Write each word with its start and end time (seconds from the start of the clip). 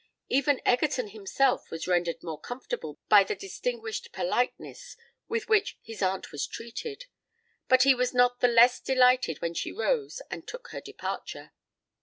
Even 0.29 0.59
Egerton 0.65 1.09
himself 1.09 1.69
was 1.69 1.87
rendered 1.87 2.23
more 2.23 2.39
comfortable 2.39 2.97
by 3.07 3.23
the 3.23 3.35
distinguished 3.35 4.11
politeness 4.11 4.97
with 5.27 5.47
which 5.47 5.77
his 5.83 6.01
aunt 6.01 6.31
was 6.31 6.47
treated; 6.47 7.05
but 7.67 7.83
he 7.83 7.93
was 7.93 8.11
not 8.11 8.39
the 8.39 8.47
less 8.47 8.79
delighted 8.79 9.39
when 9.43 9.53
she 9.53 9.71
rose 9.71 10.19
and 10.31 10.47
took 10.47 10.69
her 10.69 10.81
departure. 10.81 11.51